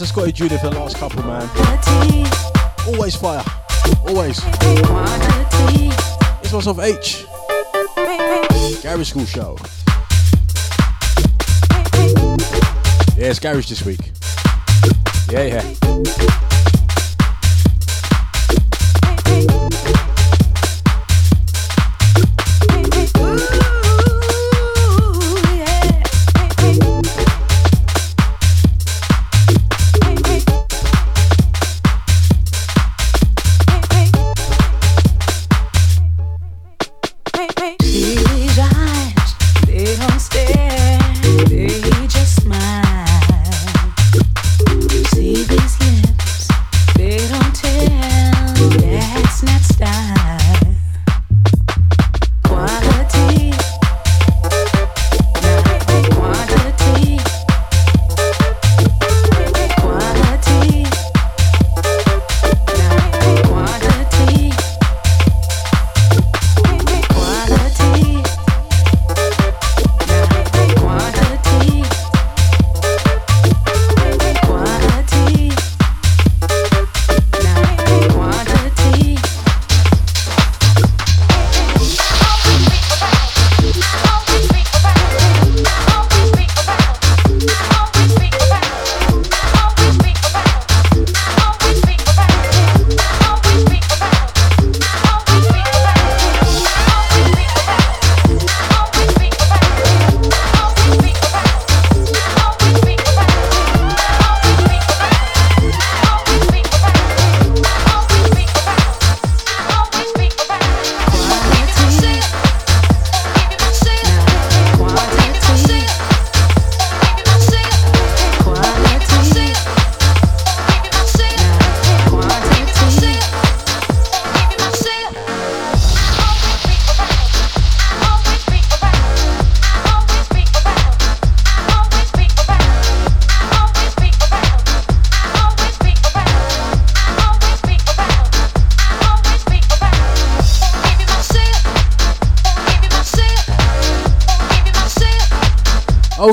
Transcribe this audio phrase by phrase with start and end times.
[0.00, 1.46] to Scotty Junior for the last couple, man.
[2.86, 3.44] Always fire.
[4.08, 4.40] Always.
[6.42, 7.26] It's myself, H.
[8.82, 9.58] Garage Skool Show.
[13.18, 14.12] Yeah, it's Garage this week.
[15.30, 15.79] Yeah, yeah.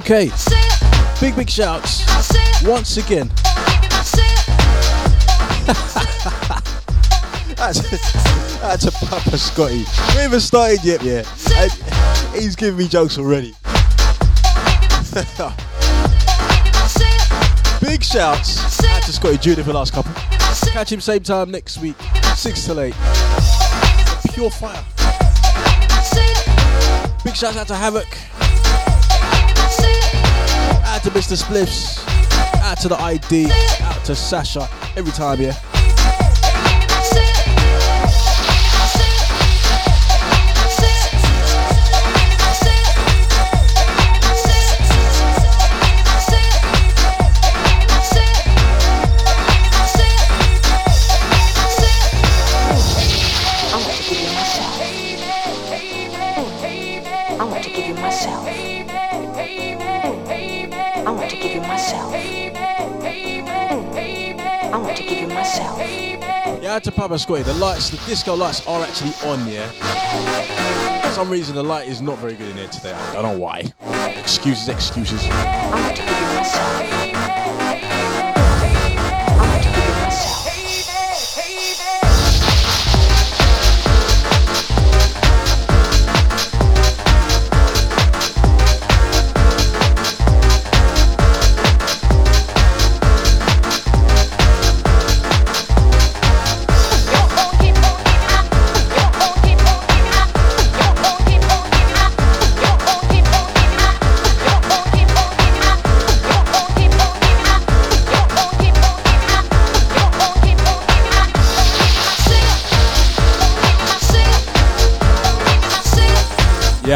[0.09, 0.31] Okay.
[1.19, 2.05] Big, big shouts.
[2.63, 3.27] Once again.
[7.57, 7.81] that's,
[8.61, 9.83] that's a Papa Scotty.
[10.15, 11.03] We haven't started yet.
[11.57, 11.69] And
[12.33, 13.47] he's giving me jokes already.
[17.81, 20.13] big shouts out to Scotty Junior for the last couple.
[20.71, 21.97] Catch him same time next week,
[22.33, 22.93] 6 till 8.
[24.33, 24.85] Pure fire.
[27.25, 28.07] Big shouts out to Havoc
[31.11, 31.41] Mr.
[31.41, 32.03] Spliffs,
[32.61, 33.49] out to the ID,
[33.81, 35.53] out to Sasha, every time, yeah.
[67.07, 69.69] The lights, the disco lights are actually on, yeah.
[71.03, 72.91] For some reason, the light is not very good in here today.
[72.91, 73.71] I don't know why.
[74.17, 75.23] Excuses, excuses.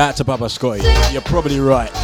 [0.01, 0.81] Yeah, to Baba Scotty.
[1.12, 2.00] You're probably right.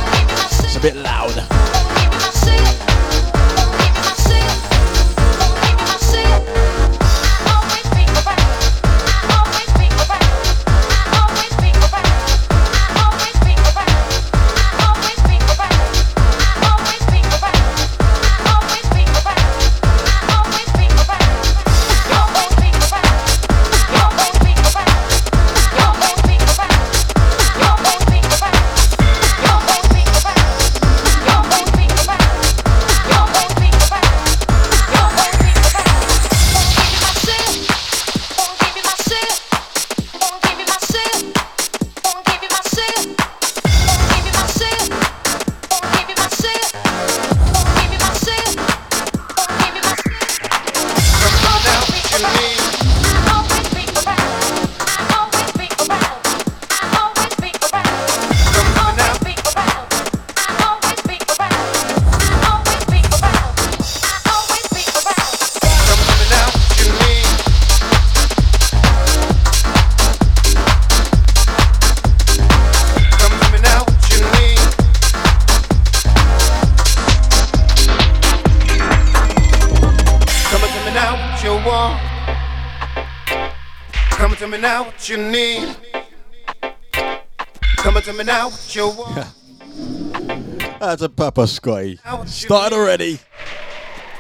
[90.88, 92.00] That's a Papa Scotty.
[92.28, 93.20] Started already.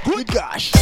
[0.04, 0.74] Good gosh.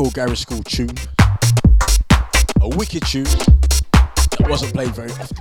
[0.00, 0.96] One is a typical garage skool tune.
[2.62, 5.36] A wicked tune that wasn't played very often.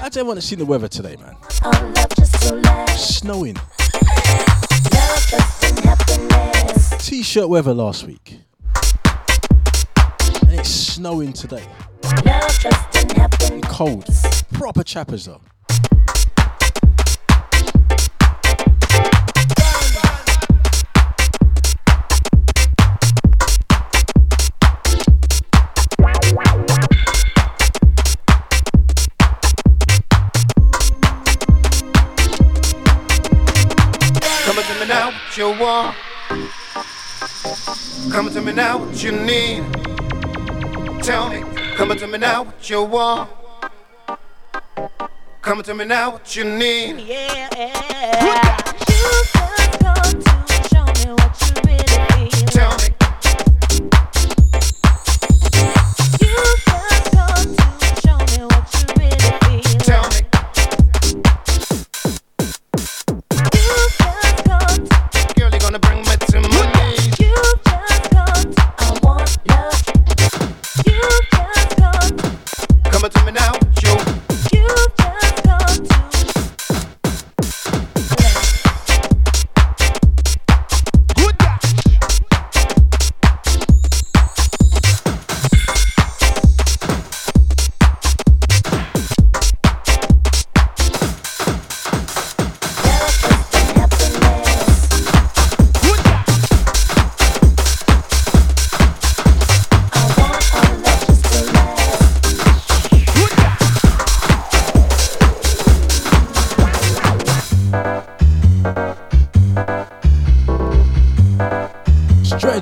[0.00, 1.34] I don't want to see the weather today, man.
[2.96, 3.56] Snowing
[7.14, 8.40] t-shirt weather last week.
[10.42, 11.64] And it's snowing today.
[13.66, 14.04] Cold.
[14.52, 15.40] Proper chappers though.
[35.36, 35.96] You want?
[38.24, 39.62] Come to me now, what you need.
[41.02, 41.44] Tell me,
[41.76, 43.28] come to me now, what you want.
[45.42, 47.00] Come to me now, what you need.
[47.00, 48.43] Yeah.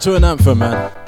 [0.03, 1.02] To an anthem, man.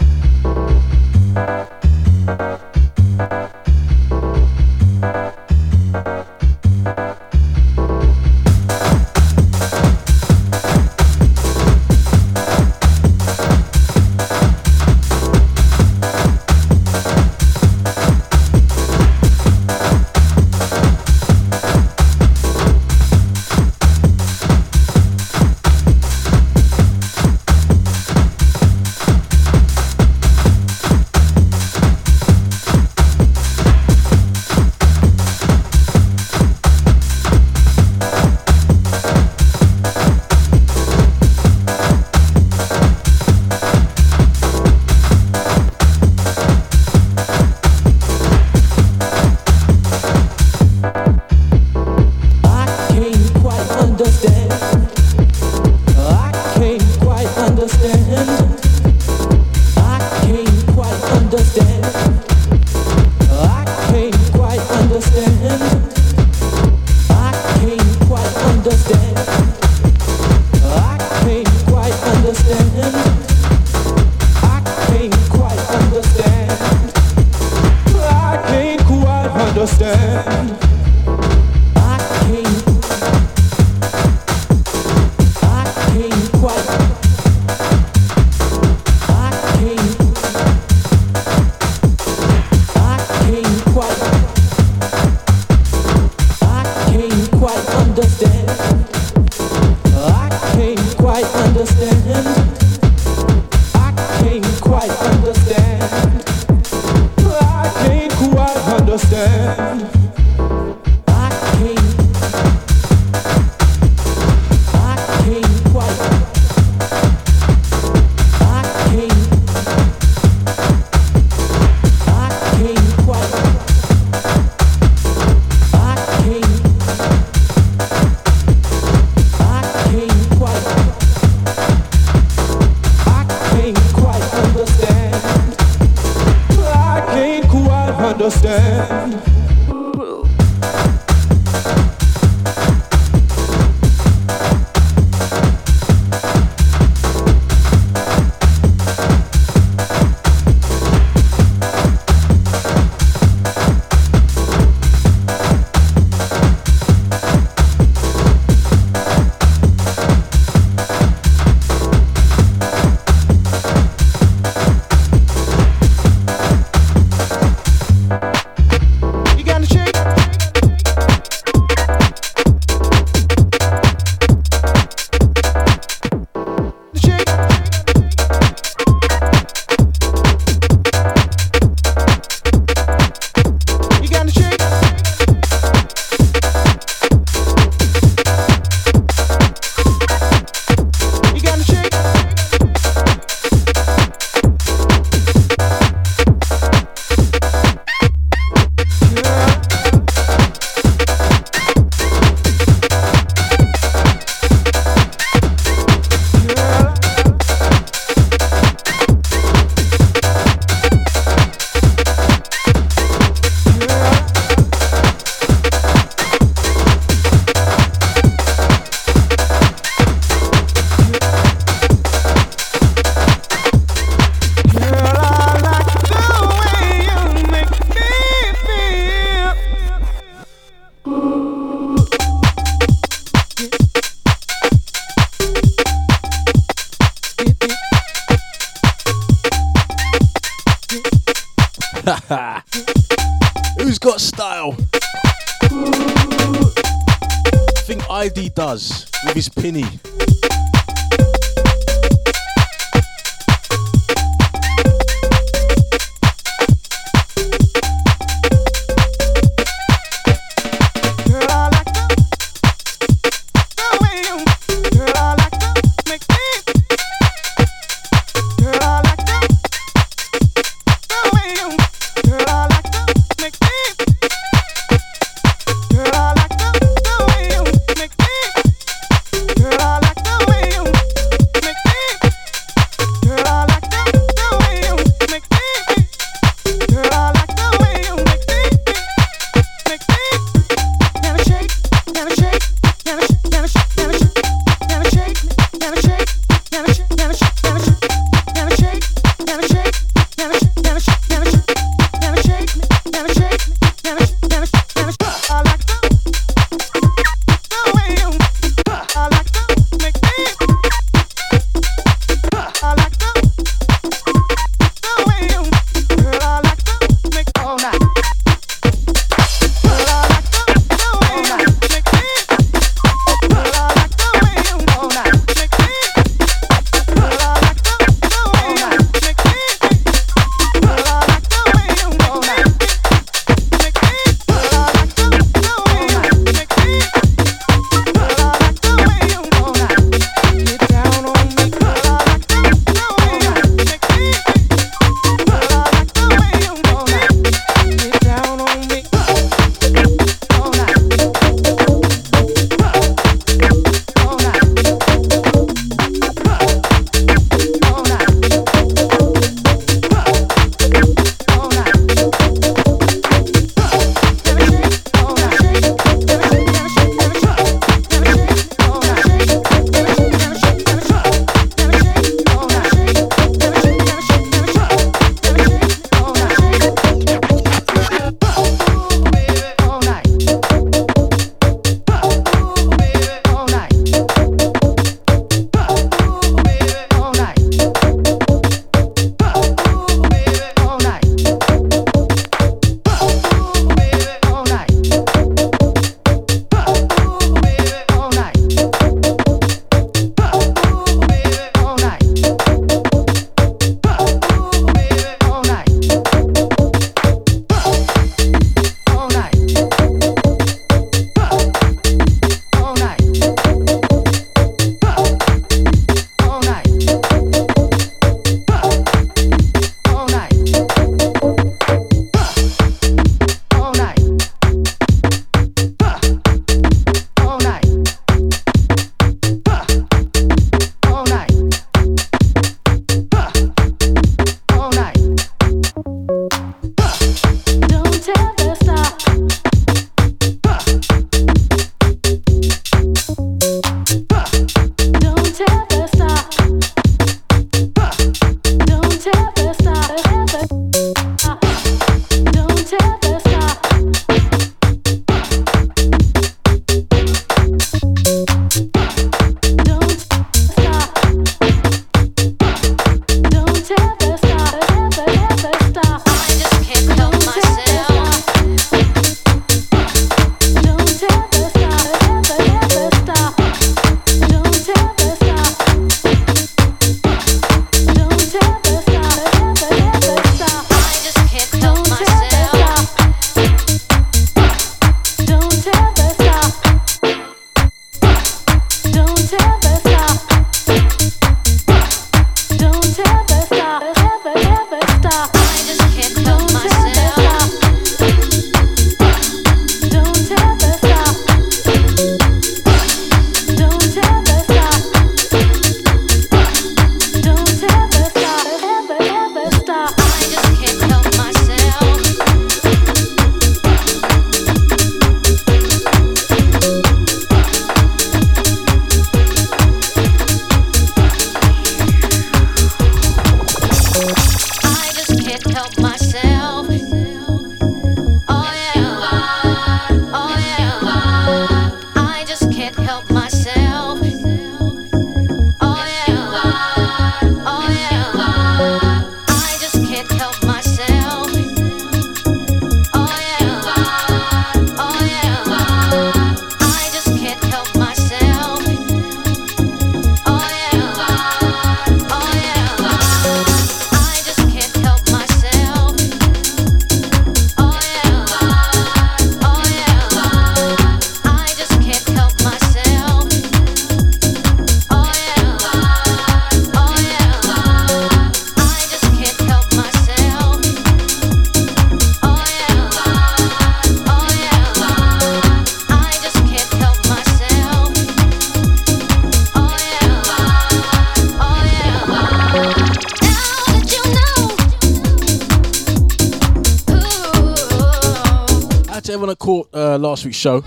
[590.65, 590.83] Show,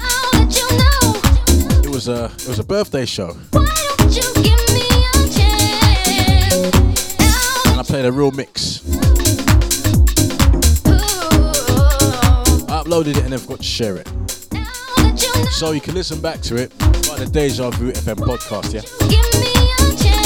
[1.84, 3.70] it was a it was a birthday show, and
[7.80, 8.82] I played a real mix.
[12.68, 14.08] I uploaded it and then forgot to share it,
[15.52, 18.74] so you can listen back to it by the Deja Vu FM podcast.
[18.74, 20.17] Yeah.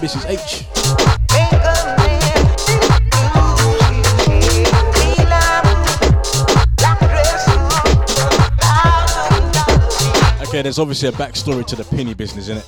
[0.00, 0.24] Mrs.
[0.30, 0.64] H.
[10.48, 12.66] Okay, there's obviously a backstory to the penny business, in it.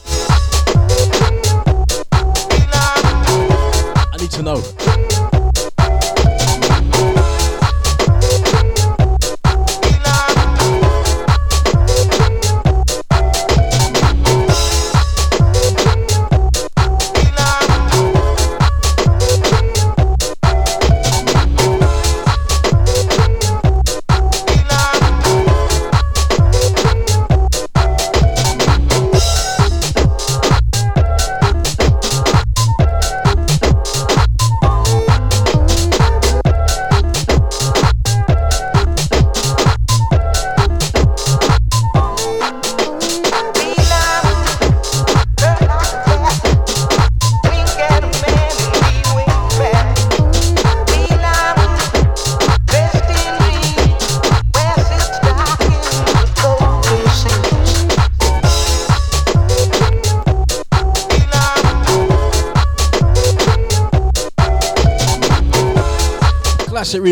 [4.12, 5.11] I need to know.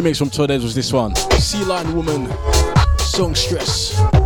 [0.01, 1.15] Remix from Tornez was this one.
[1.33, 2.33] Sea Lion Woman,
[2.99, 4.20] Songstress.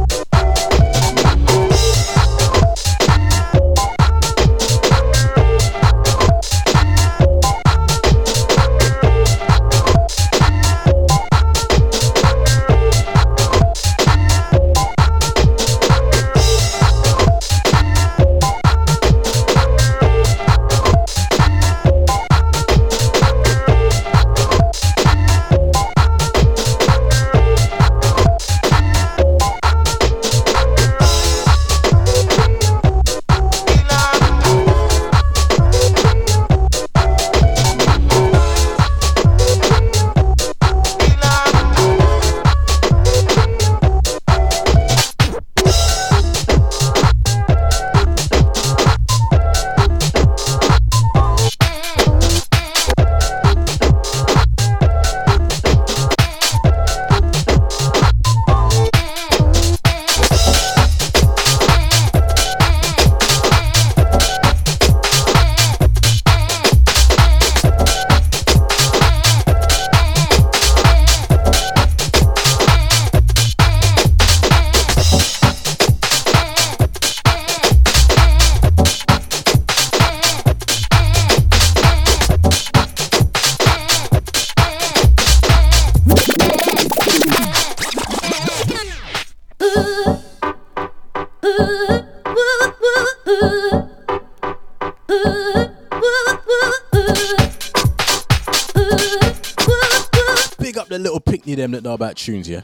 [101.85, 102.63] Know about tunes, yeah?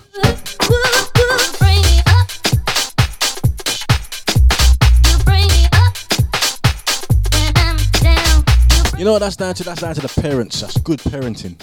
[8.98, 9.64] You know what that's down to?
[9.64, 10.60] That's down to the parents.
[10.60, 11.56] That's good parenting.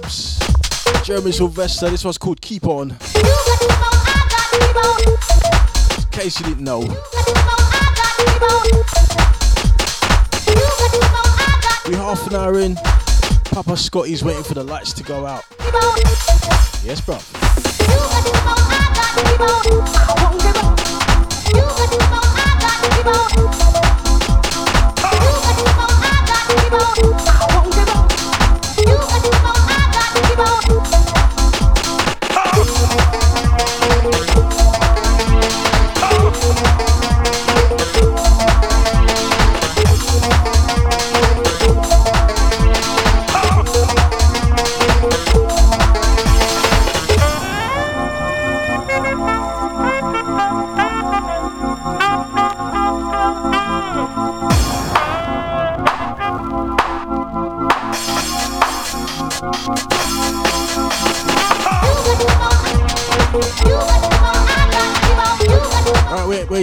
[0.00, 0.38] Dubs.
[1.04, 1.90] Jeremy Sylvester.
[1.90, 2.90] This one's called Keep On.
[2.90, 2.96] In
[6.10, 6.80] case you didn't know.
[11.86, 12.76] We half an hour in.
[13.44, 15.44] Papa Scotty's waiting for the lights to go out.
[16.84, 17.18] Yes, bro.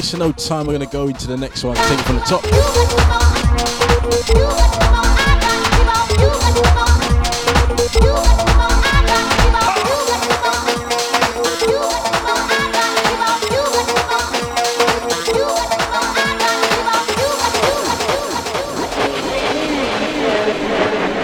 [0.06, 0.68] Wasting no time.
[0.68, 1.76] We're gonna go into the next one.
[1.76, 2.44] Take it from the top.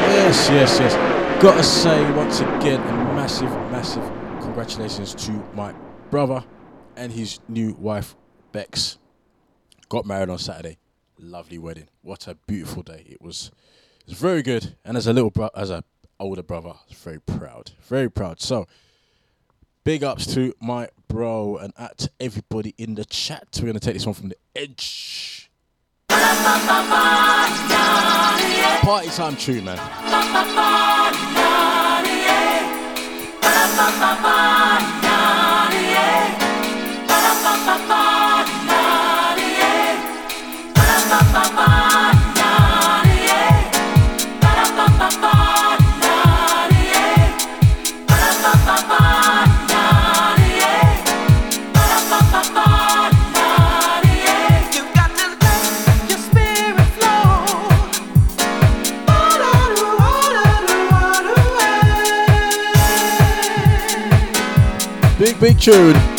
[0.10, 1.44] Yes, yes, yes.
[1.44, 4.04] Gotta say once again a massive, massive
[4.42, 5.72] congratulations to my
[6.10, 6.44] brother
[6.96, 8.16] and his new wife.
[9.92, 10.78] Got married on Saturday.
[11.20, 11.90] Lovely wedding.
[12.02, 13.06] What a beautiful day.
[13.10, 13.52] It was
[14.00, 14.78] it was very good.
[14.86, 15.84] And as a little bro- as a
[16.18, 17.72] older brother, I was very proud.
[17.90, 18.40] Very proud.
[18.40, 18.68] So
[19.84, 23.50] big ups to my bro and at everybody in the chat.
[23.60, 25.52] We're gonna take this one from the edge.
[28.88, 29.78] Party time tune, man.
[65.42, 66.11] Big, tune.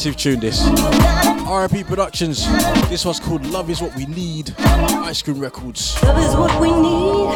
[0.00, 0.64] Massive tune this.
[1.46, 2.46] RIP Productions.
[2.88, 4.54] This one's called Love Is What We Need.
[4.58, 6.02] Ice Cream Records.
[6.02, 7.26] Love is what we need.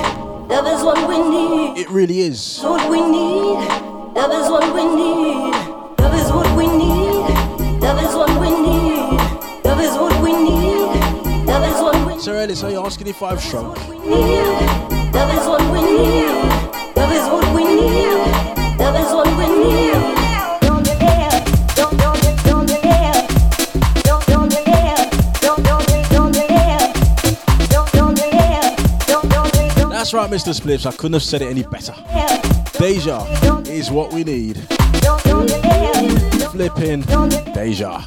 [0.49, 1.79] Love is what we need.
[1.79, 2.61] It really is.
[2.63, 3.69] What we need.
[4.17, 5.53] Love is what we need.
[5.99, 7.83] Love is what we need.
[7.83, 9.63] Love is what we need.
[9.63, 11.45] Love is what we need.
[11.45, 12.21] Love is what we need.
[12.23, 13.77] Sarah Ellis, are you asking if I've shrunk?
[13.77, 16.29] Love is what we need.
[16.97, 18.05] Love is what we need.
[18.07, 18.54] Love is
[30.31, 30.59] right, Mr.
[30.59, 30.87] Spliffs.
[30.87, 31.95] I couldn't have said it any better.
[32.79, 33.25] Deja
[33.69, 34.57] is what we need.
[36.51, 37.03] Flipping
[37.53, 38.05] Deja.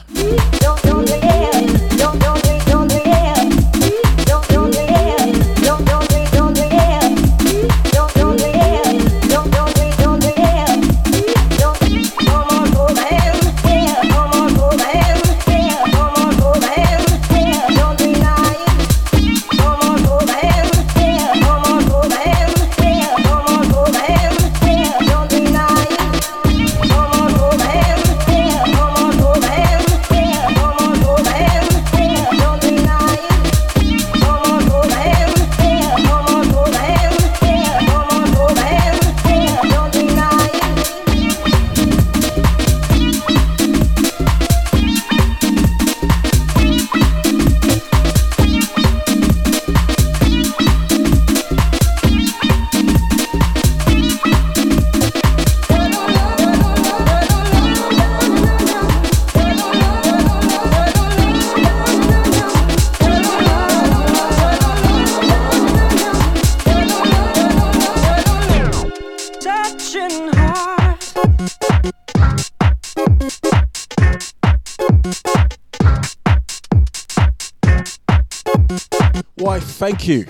[80.08, 80.26] Why.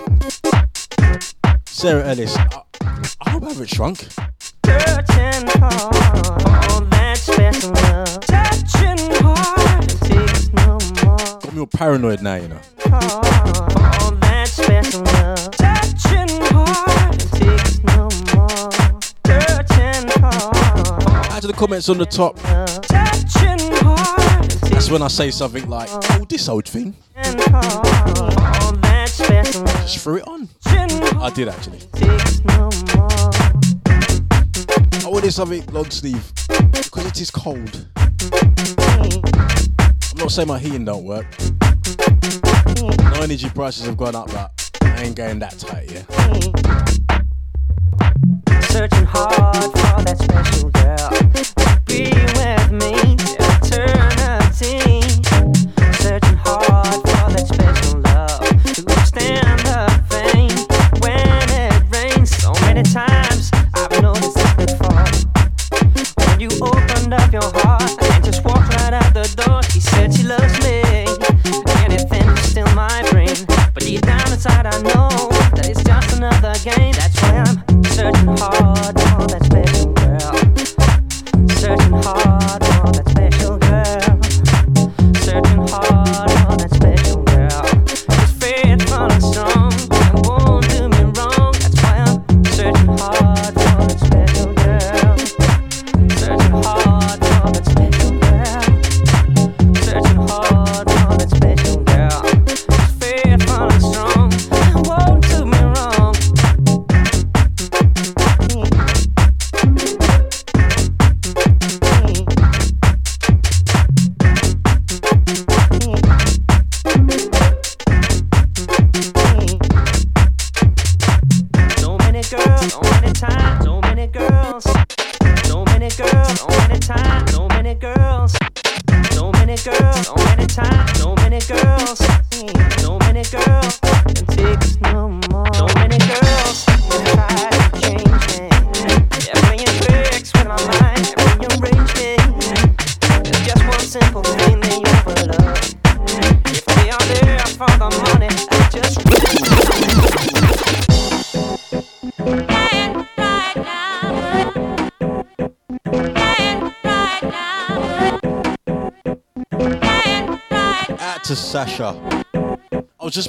[1.68, 2.36] Sarah Ellis.
[2.36, 2.64] I,
[3.22, 4.00] I hope I haven't shrunk.
[4.00, 5.46] Searching.
[5.62, 8.20] All that special love.
[8.22, 9.88] Touching heart.
[10.02, 11.18] Takes no more.
[11.18, 12.60] Got me all paranoid now, you know.
[12.86, 14.20] Heart.
[14.22, 15.52] That special love.
[15.52, 17.20] Touching heart.
[17.34, 18.72] Takes no more.
[19.28, 21.32] Searching heart.
[21.34, 22.40] Add to the comments on the top.
[24.72, 26.96] That's when I say something like, oh, this old thing.
[29.88, 30.50] Just threw it on.
[30.66, 31.80] I did actually.
[31.94, 33.32] Takes no more.
[33.88, 36.34] I wanted something long sleeve
[36.74, 37.88] because it is cold.
[37.96, 38.14] I'm
[40.18, 41.26] not saying my heating don't work.
[43.14, 46.04] No energy prices have gone up, but I ain't going that tight, yeah.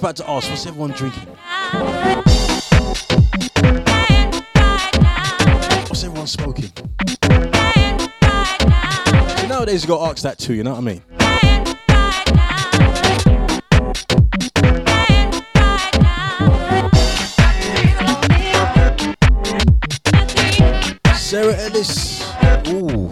[0.08, 0.48] back to us.
[0.48, 1.26] What's everyone drinking?
[5.86, 6.70] What's everyone smoking?
[9.36, 10.54] So nowadays you got ask that too.
[10.54, 11.02] You know what I mean?
[21.16, 22.32] Sarah Ellis.
[22.68, 23.10] Ooh.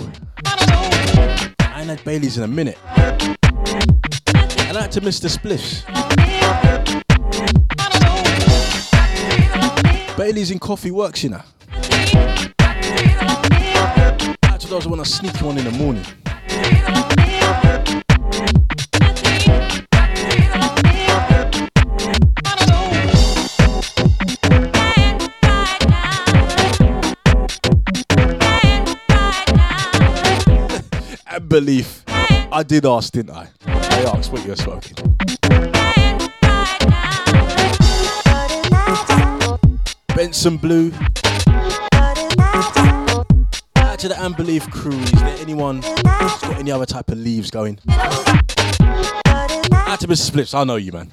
[1.60, 2.78] I Bailey's in a minute.
[4.68, 5.28] And out to Mr.
[5.28, 5.84] Spliffs.
[10.26, 11.40] Bailey's in coffee works, you know.
[11.70, 12.58] I
[14.58, 16.02] just want I sneak one in the morning.
[31.48, 32.02] belief.
[32.08, 33.46] I did ask, didn't I?
[33.64, 34.95] I asked what you're smoking.
[40.54, 40.92] Blue.
[43.74, 44.92] Out to the Amberleaf crew.
[44.92, 47.80] Is there anyone who's got any other type of leaves going?
[47.88, 48.30] Out
[49.98, 50.30] to Mr.
[50.30, 50.54] Spliffs.
[50.54, 51.10] I know you, man.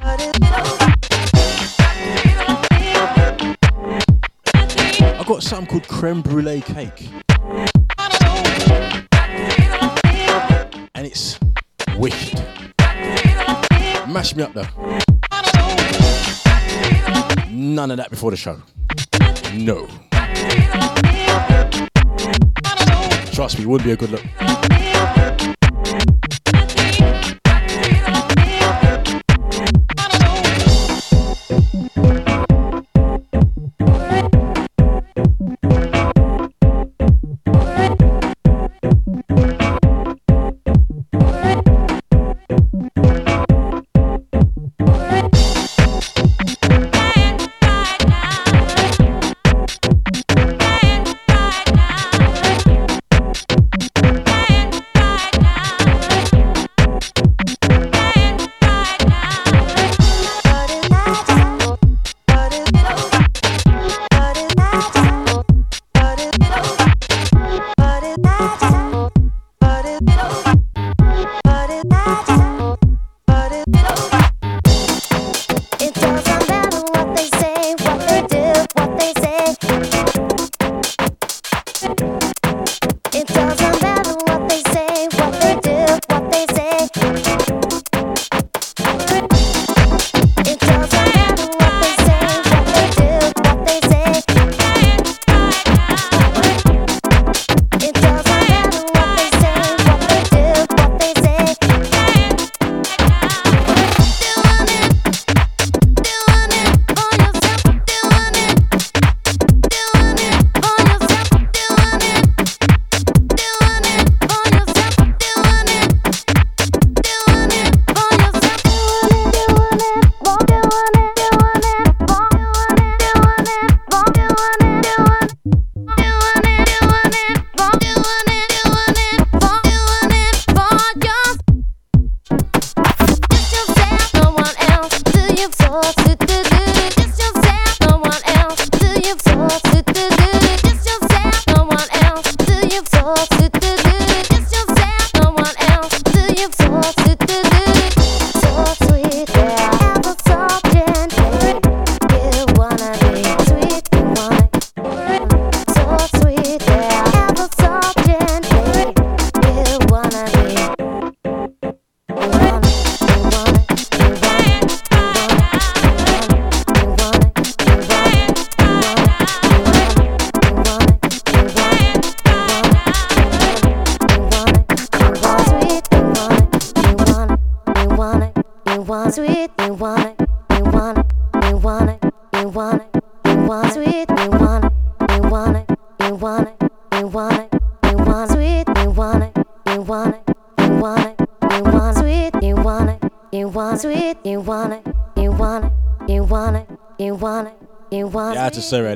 [5.20, 7.10] I got something called creme brulee cake.
[10.94, 11.40] And it's
[11.98, 12.40] wicked.
[14.08, 14.68] Mash me up though.
[17.50, 18.62] None of that before the show.
[19.56, 19.88] No.
[23.34, 24.24] Trust me, it would be a good look.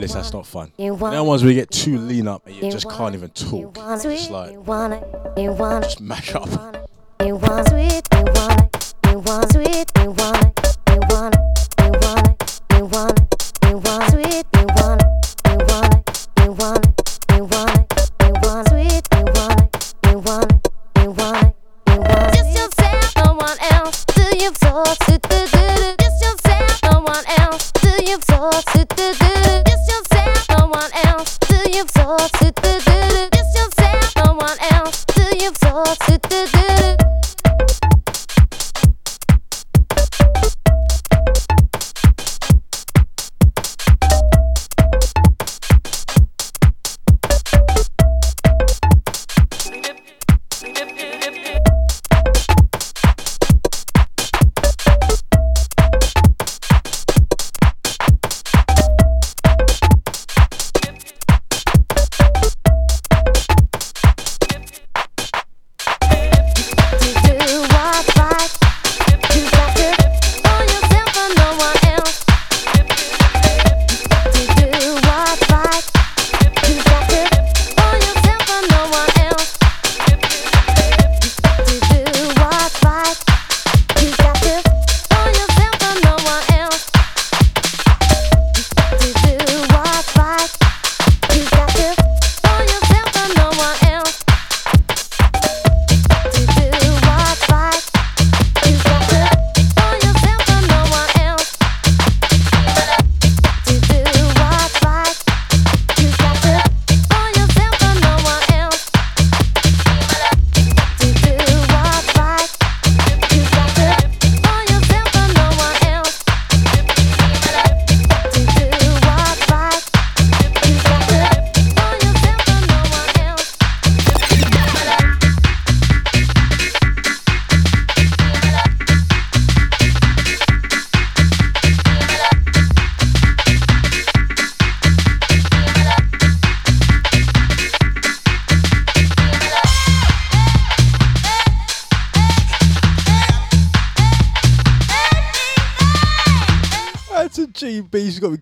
[0.07, 0.71] this, that's not fun.
[0.77, 3.77] No, once we get too lean up, and you just can't even talk.
[3.77, 4.53] It's like,
[5.83, 6.66] just mash up.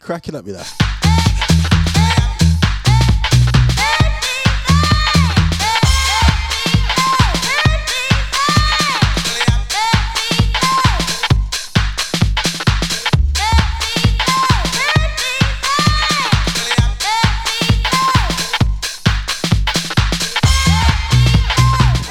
[0.05, 0.71] Me cracking that.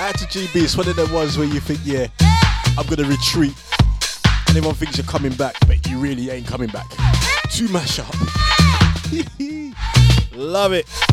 [0.00, 0.56] Out to GB.
[0.56, 2.08] It's one of them ones where you think, yeah,
[2.76, 3.54] I'm gonna retreat,
[4.48, 7.03] and everyone thinks you're coming back, but you really ain't coming back.
[7.54, 8.12] To mash up.
[10.34, 11.03] Love it.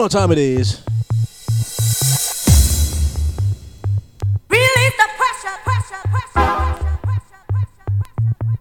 [0.00, 0.82] Know what time it is?
[4.48, 6.48] Release the pressure, pressure, pressure,
[7.02, 8.56] pressure, pressure, pressure.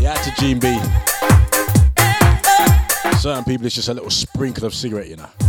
[0.00, 0.58] Yeah, to Gene
[3.20, 5.43] Certain people, it's just a little sprinkle of cigarette, you know.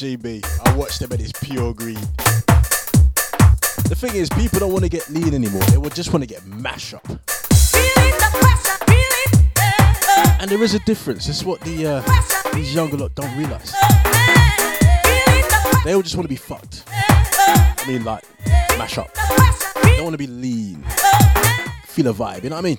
[0.00, 0.42] GB.
[0.66, 1.98] I watched them and it's pure greed.
[3.84, 5.60] The thing is, people don't want to get lean anymore.
[5.64, 7.06] They would just want to get mash up.
[7.06, 11.28] Release the pressure, release, uh, And there is a difference.
[11.28, 13.74] It's what the uh, these younger lot don't realize.
[13.74, 16.84] release the pressure, They all just want to be fucked.
[16.88, 18.24] I mean, like
[18.78, 19.12] mash up.
[19.82, 20.82] They don't want to be lean.
[21.84, 22.44] Feel a vibe.
[22.44, 22.78] You know what I mean?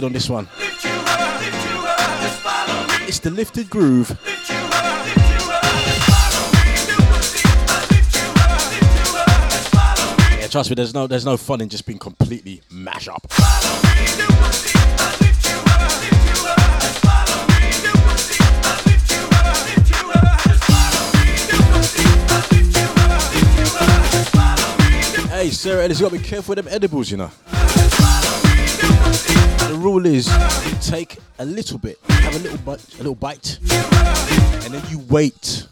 [0.00, 0.48] lifted on this one.
[3.06, 4.16] It's the lifted groove.
[10.38, 13.26] Yeah, trust me, there's no there's no fun in just being completely mash up.
[25.30, 27.30] Hey, Sarah, Ellis, you gotta be careful with them edibles, you know.
[29.80, 30.28] The rule is
[30.66, 34.98] you take a little bit, have a little bite, a little bite, and then you
[35.08, 35.66] wait.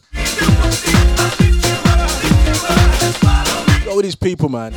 [3.84, 4.72] Go with these people, man.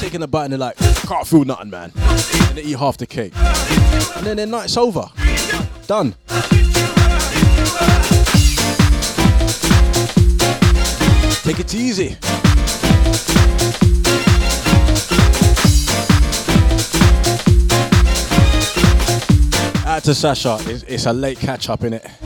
[0.00, 1.92] Taking a bite and they're like, can't feel nothing, man.
[1.94, 3.34] And they eat half the cake.
[3.36, 5.04] And then their night's over.
[5.86, 6.14] Done.
[11.42, 12.16] Take it easy.
[19.94, 20.58] Out to Sasha.
[20.62, 22.04] It's, it's a late catch up, innit?
[22.04, 22.23] Out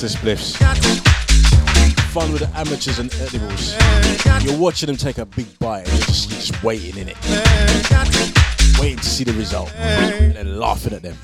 [0.00, 0.16] Mr.
[0.16, 0.56] Spliffs.
[2.12, 3.76] Fun with the amateurs and edibles.
[4.42, 7.18] You're watching them take a big bite and you're just, you're just waiting in it.
[8.80, 9.70] Waiting to see the result.
[9.76, 11.18] And then laughing at them.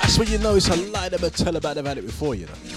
[0.00, 2.71] That's when you it's a lie never tell about they've had it before, you know.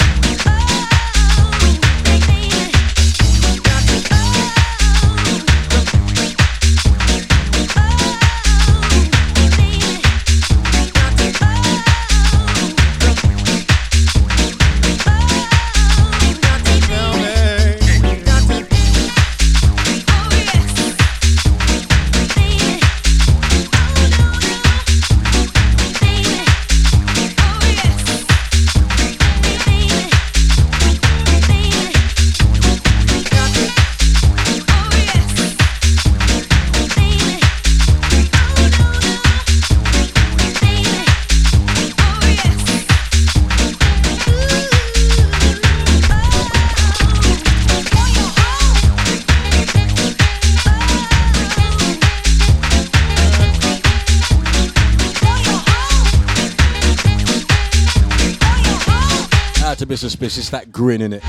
[60.25, 61.21] It's that grin in it.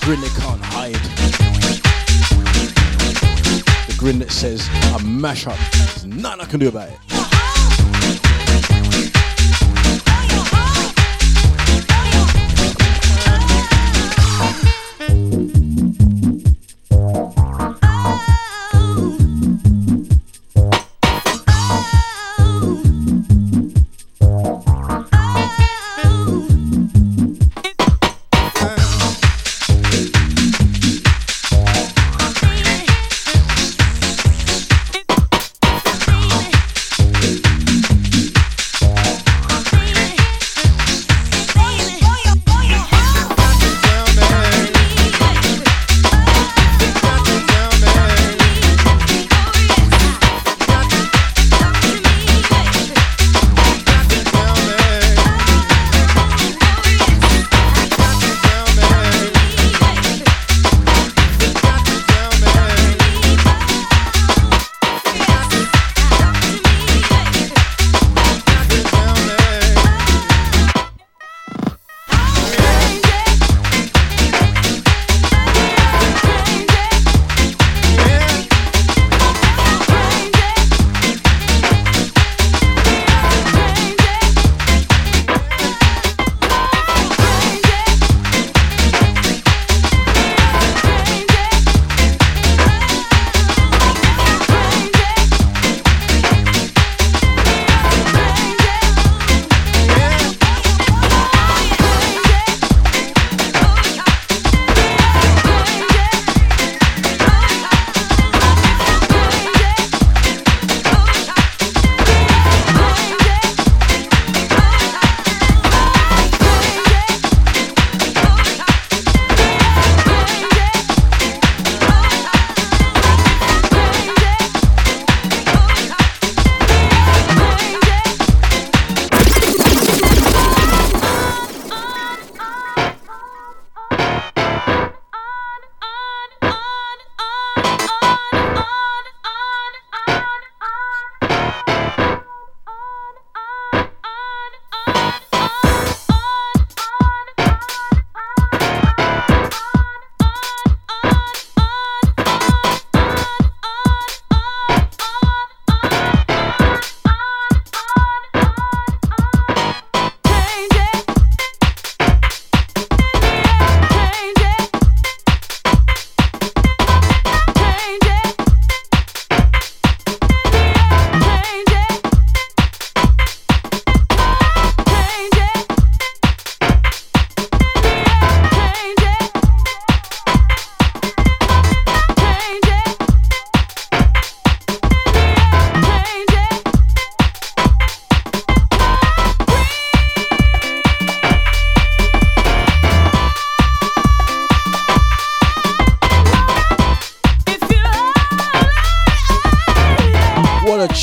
[0.00, 0.94] Grin that can't hide.
[3.86, 5.56] The grin that says, I mash up.
[5.72, 7.09] There's nothing I can do about it.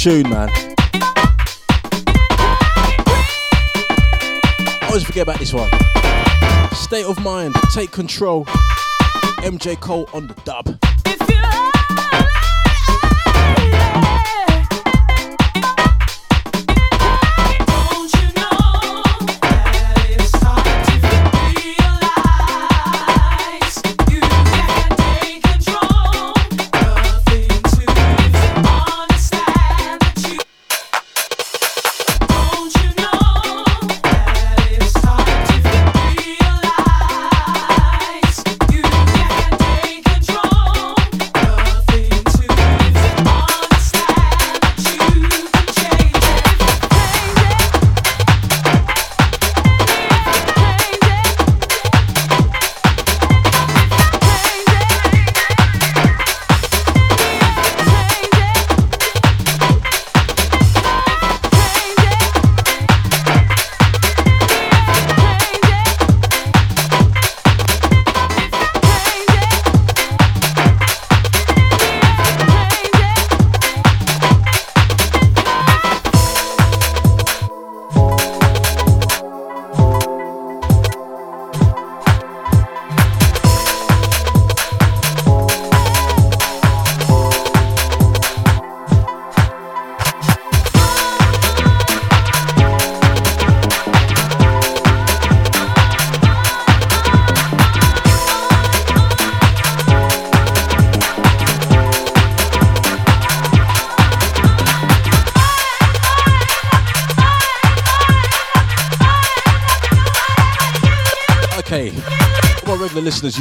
[0.08, 0.48] Tune, man.
[4.84, 5.70] Always forget about this one.
[6.72, 8.46] State of mind, take control.
[9.44, 10.67] MJ Cole on the dub.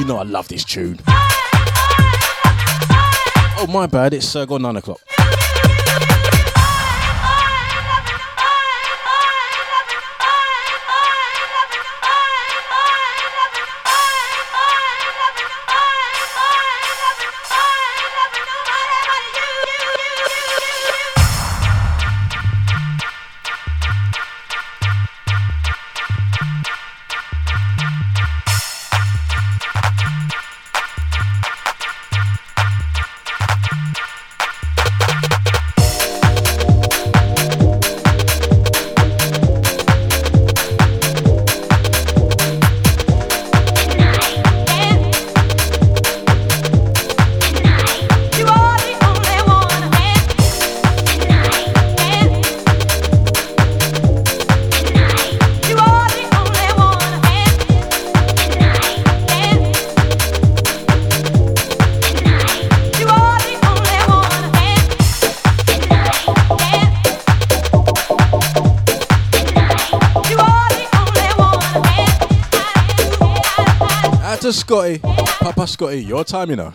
[0.07, 1.01] Know I love this tune.
[3.59, 5.01] Oh, my bad, it's uh, gone nine o'clock.
[74.67, 76.75] Scotty, Papa Scotty, your time, you know.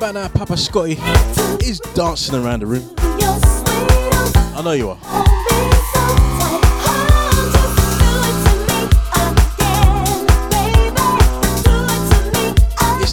[0.00, 0.96] About now, Papa Scotty
[1.62, 2.88] is dancing around the room.
[2.98, 4.96] I know you are.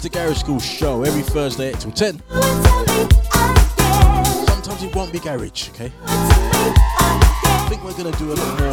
[0.00, 2.22] The Garage Skool show every Thursday 8 till 10.
[4.46, 5.92] Sometimes it won't be garage, okay?
[6.06, 8.72] I think we're gonna do a lot more.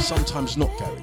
[0.00, 0.95] Sometimes not garage.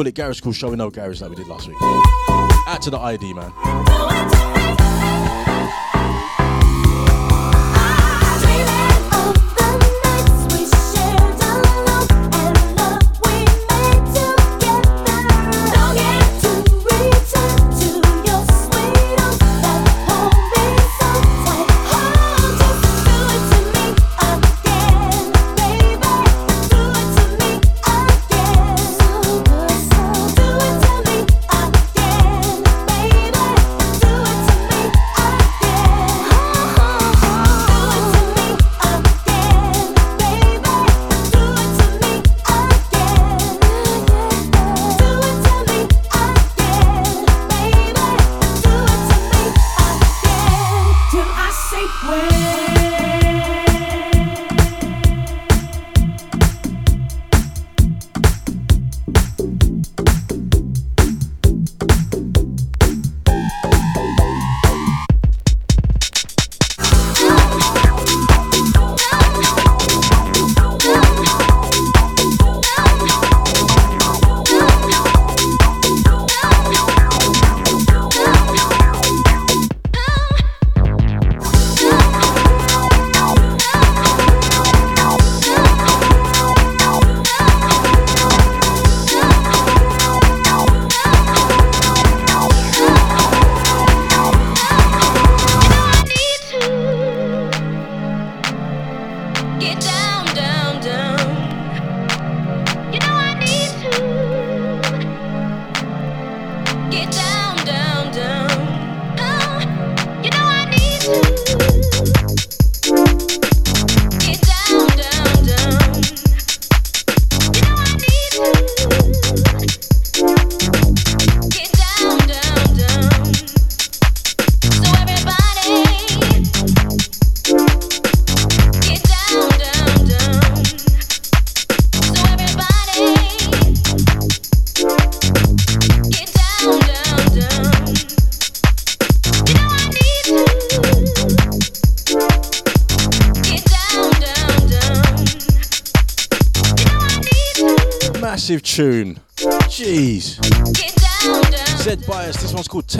[0.00, 1.76] Call it Garage Skool show with no garage like we did last week.
[2.66, 4.49] Add to the ID man.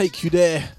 [0.01, 0.69] Take You There.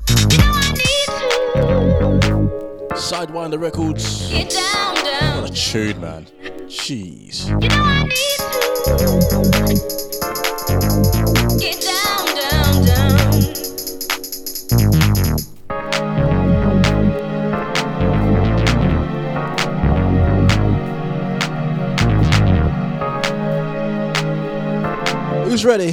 [2.98, 4.28] Sidewinder Records.
[4.28, 5.42] Get down, down.
[5.42, 6.26] What a tune, man.
[6.66, 7.46] Jeez.
[7.46, 8.08] You know.
[11.60, 12.84] Get down, down,
[25.38, 25.44] down.
[25.44, 25.92] Who's ready?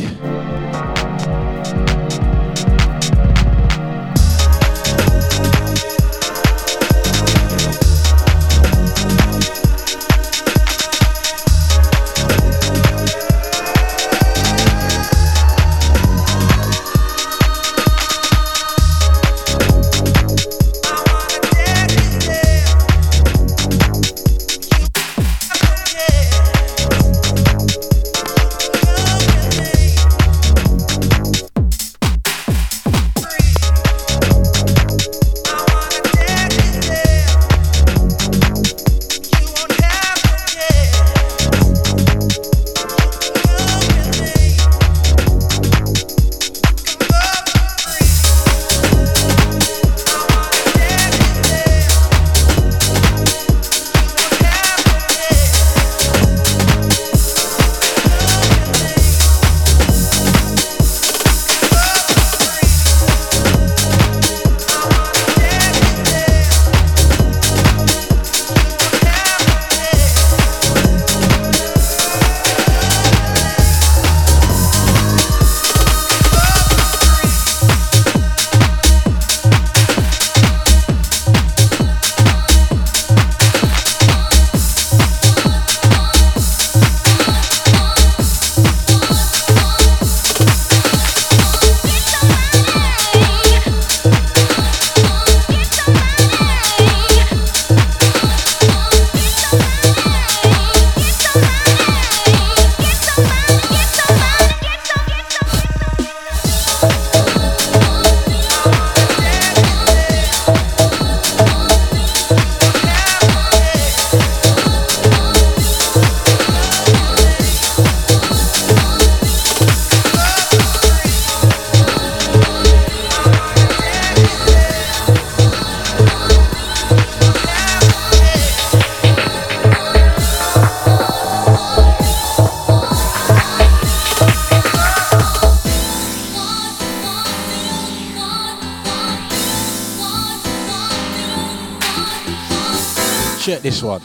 [143.69, 144.01] This one.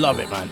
[0.00, 0.48] Love it, man.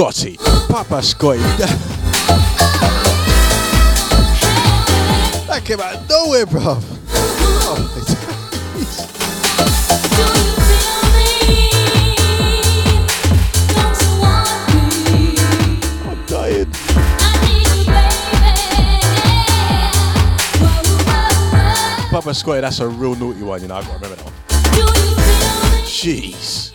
[0.00, 0.38] Scotty.
[0.38, 1.40] Papa Scotty.
[5.46, 6.82] that came out of nowhere, bruv.
[7.62, 7.76] Oh,
[16.08, 16.72] I'm dying.
[22.10, 23.74] Papa Scotty, that's a real naughty one, you know.
[23.74, 24.34] I've got to remember that one.
[25.84, 26.69] Jeez.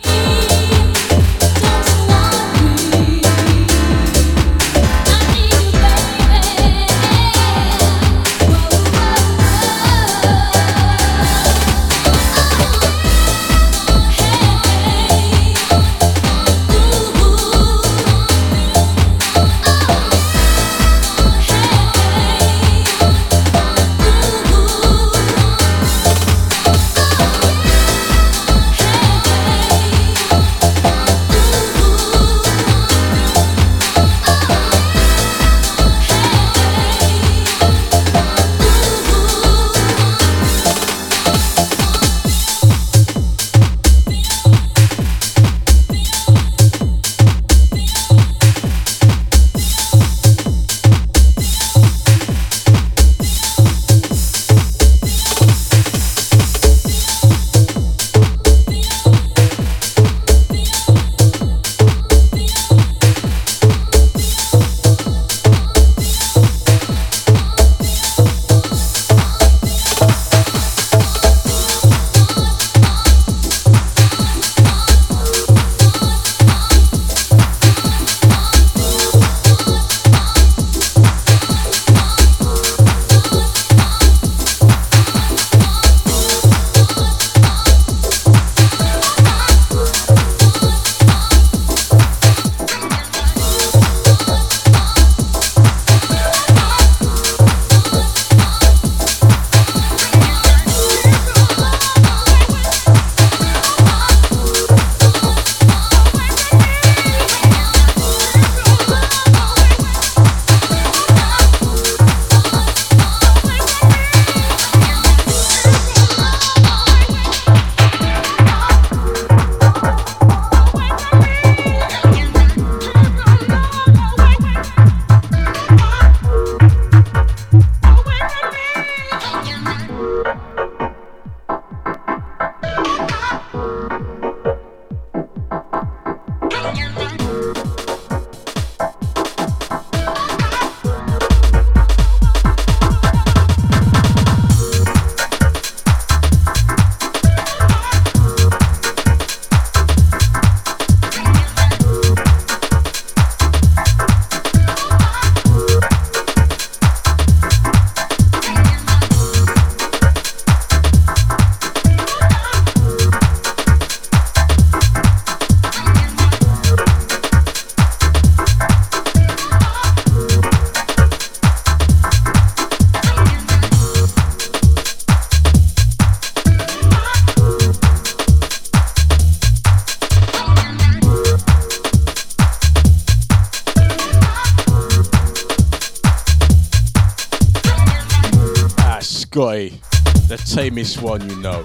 [190.66, 191.62] Tamest one you know.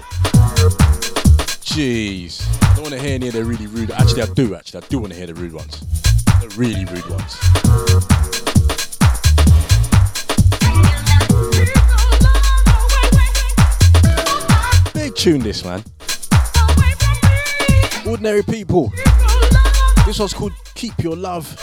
[1.64, 2.46] Jeez.
[2.62, 3.90] I don't want to hear any of the really rude.
[3.90, 4.84] Actually, I do, actually.
[4.84, 5.80] I do want to hear the rude ones.
[6.40, 7.36] The really rude ones.
[15.16, 15.82] Tune, this, man.
[18.06, 18.92] Ordinary people.
[20.06, 21.56] This one's called Keep Your Love.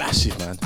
[0.00, 0.58] Massive, man.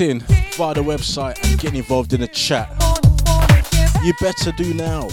[0.00, 0.20] In
[0.52, 2.68] via the website and getting involved in the chat,
[4.04, 5.08] you better do now.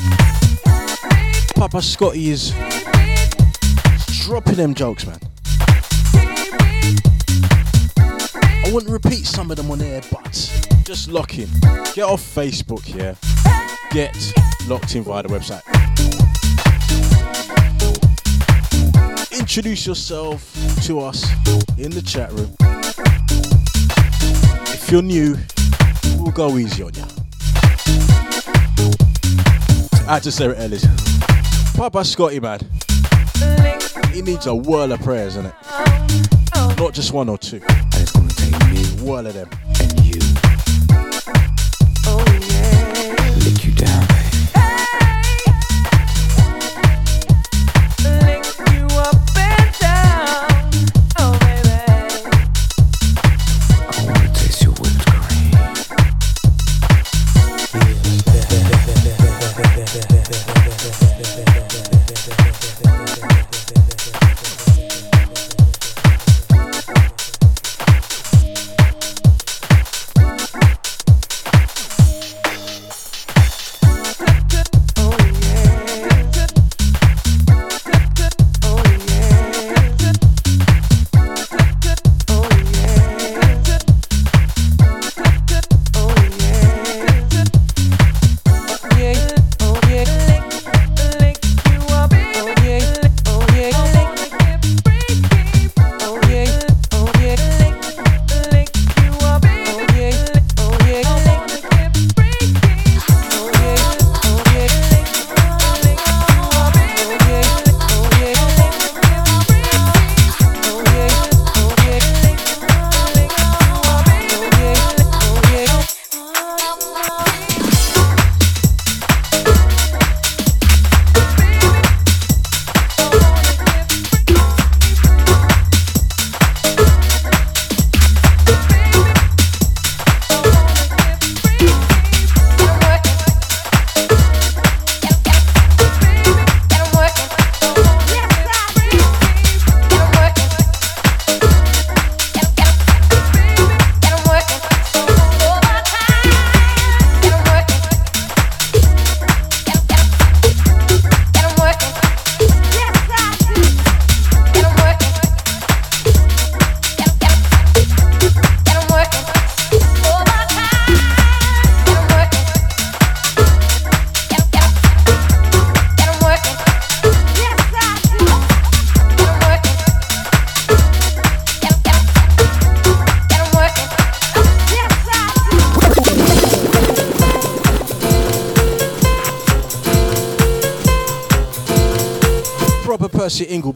[1.56, 2.54] Papa Scotty is
[4.24, 5.20] dropping them jokes, man.
[7.98, 10.34] I wouldn't repeat some of them on air, but
[10.84, 11.50] just lock in.
[11.94, 13.16] Get off Facebook here.
[13.92, 14.16] Get
[14.68, 15.64] locked in via the website.
[19.32, 20.54] Introduce yourself
[20.84, 21.26] to us
[21.78, 22.56] in the chat room.
[24.88, 25.36] If you're new,
[26.20, 27.02] we'll go easy on you.
[30.08, 30.86] Out to Sarah Ellis.
[31.76, 32.60] Papa Scotty, man.
[34.14, 35.56] He needs a whirl of prayers, innit?
[36.78, 37.62] Not just one or two.
[37.62, 39.50] Me Whirl of them.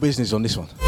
[0.00, 0.79] Business on this one.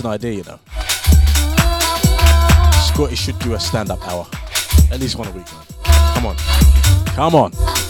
[0.00, 0.60] An idea, you know.
[2.86, 4.26] Scotty should do a stand up hour.
[4.92, 5.64] At least one a week, man.
[6.14, 6.36] Come on.
[7.06, 7.87] Come on.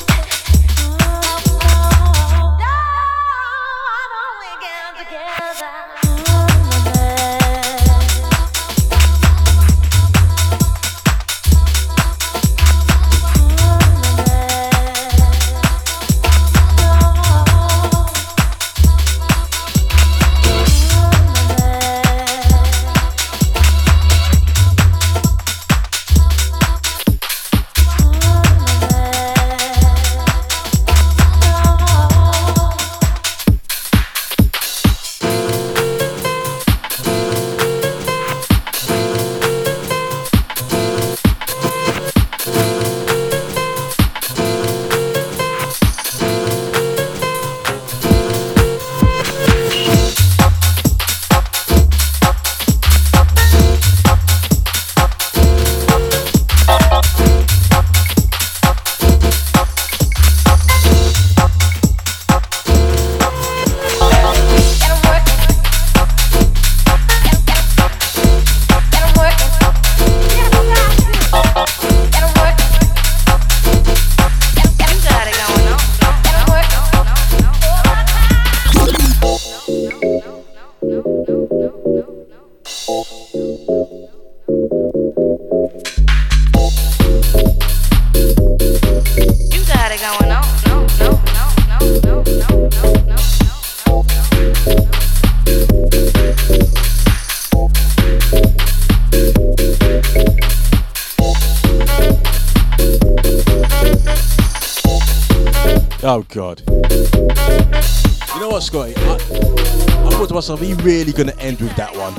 [110.60, 112.14] You really gonna end with that one?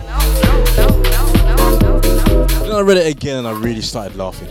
[2.64, 4.48] Then I read it again and I really started laughing.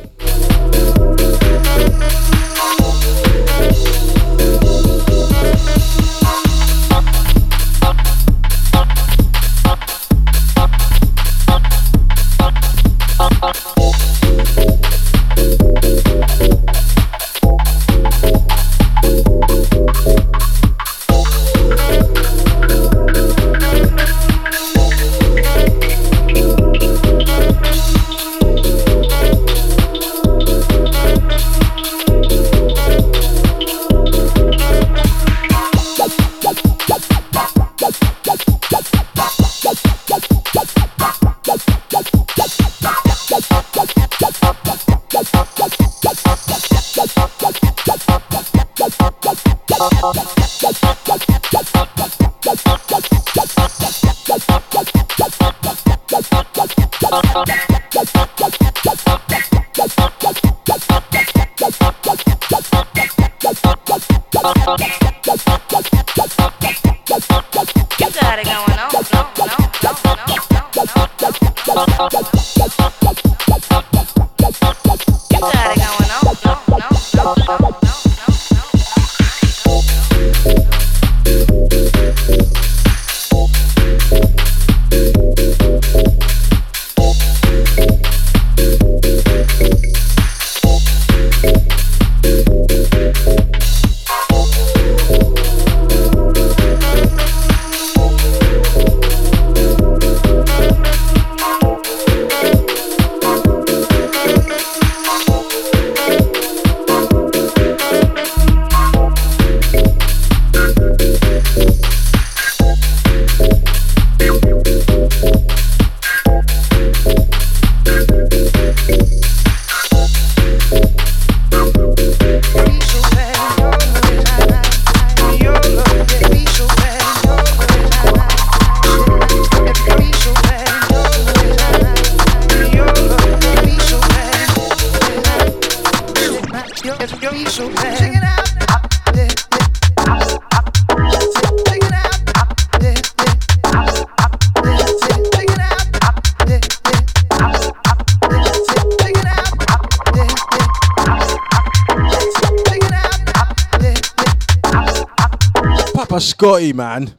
[156.48, 157.12] Scotty, man.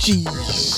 [0.00, 0.72] Jeez.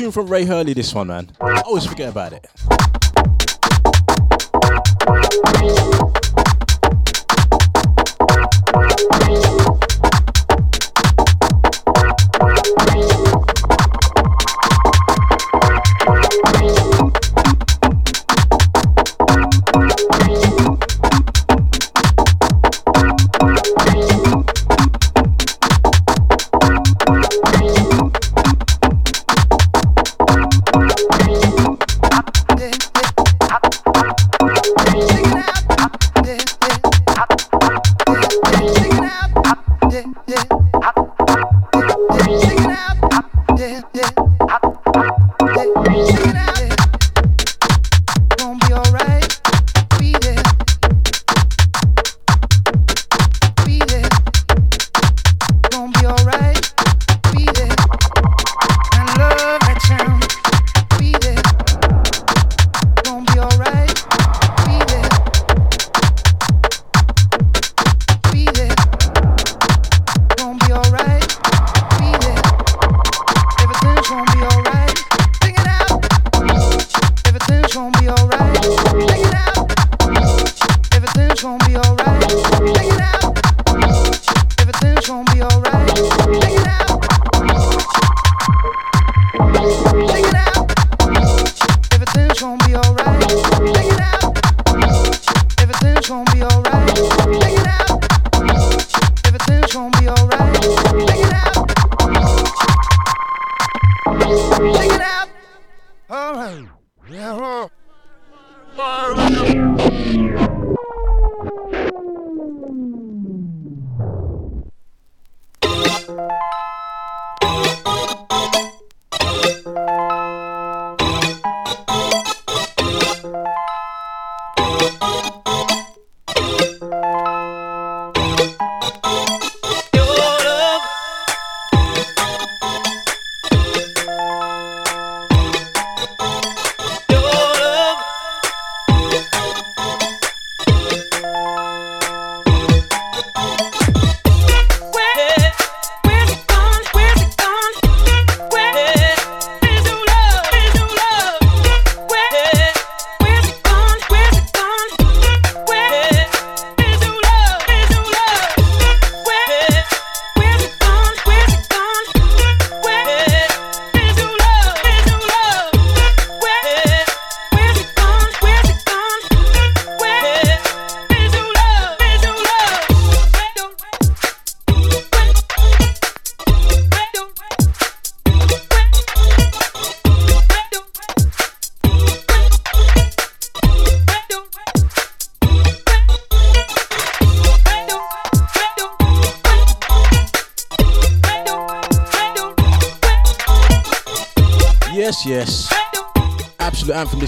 [0.00, 1.30] Tune from Ray Hurley, this one, man.
[1.42, 2.46] I always forget about it.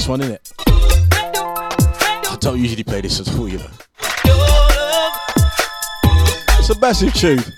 [0.02, 0.52] This one, innit?
[0.66, 3.70] I don't usually play this at all, you know.
[6.58, 7.51] It's a massive tune.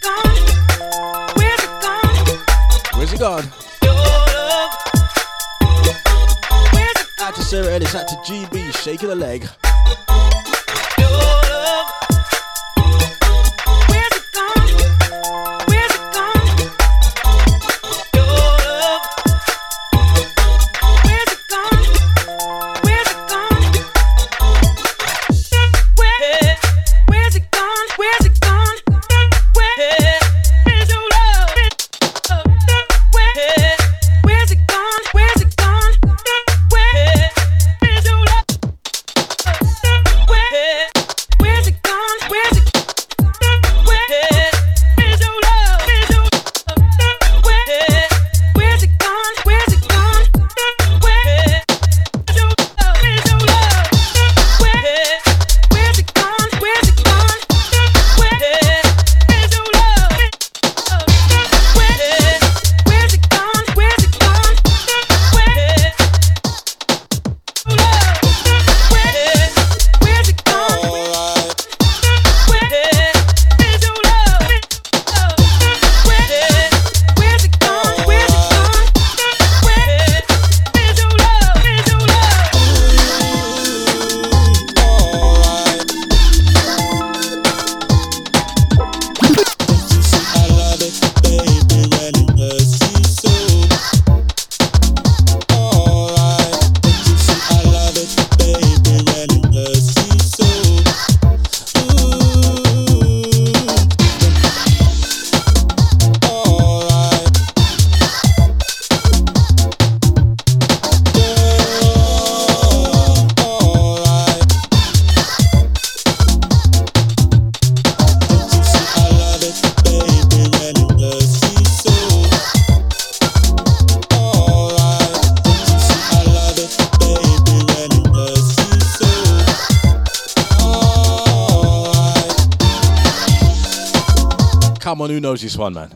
[135.55, 135.89] This one, man?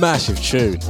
[0.00, 0.80] Massive tune.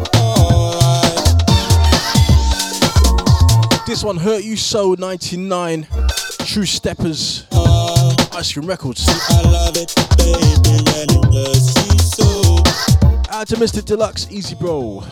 [3.84, 5.88] This one hurt you so 99.
[6.44, 7.46] True Steppers.
[7.52, 9.08] Ice Cream Records.
[13.32, 13.84] Out to Mr.
[13.84, 15.02] Deluxe, Easy Bro.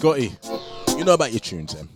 [0.00, 0.32] Scotty.
[0.96, 1.86] You know about your tunes, then.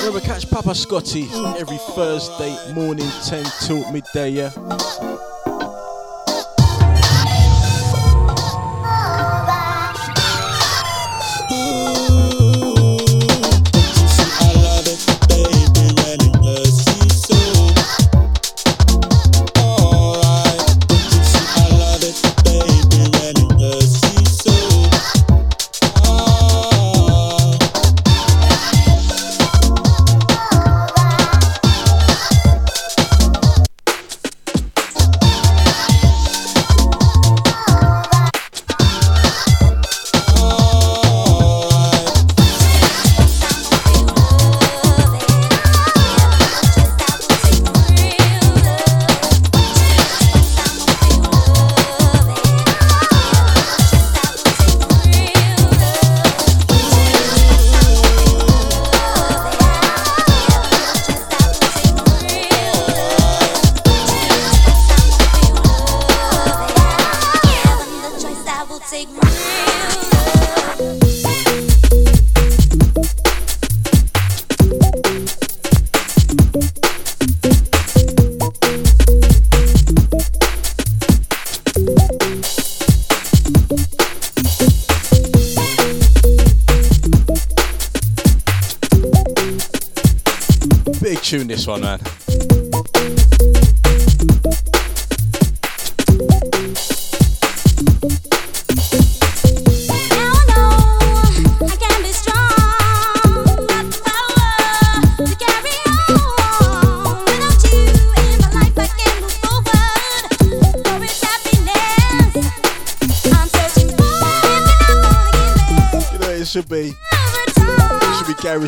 [0.00, 1.22] Remember, catch Papa Scotty
[1.58, 4.50] every Thursday morning, 10 till midday, yeah?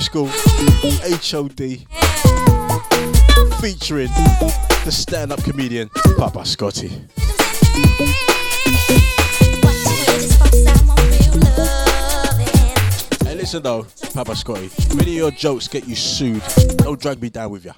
[0.01, 1.87] School HOD,
[3.61, 4.09] featuring
[4.85, 6.89] the stand up comedian Papa Scotty.
[13.19, 16.43] Hey, listen though, Papa Scotty, many of your jokes get you sued.
[16.79, 17.75] Don't drag me down with ya.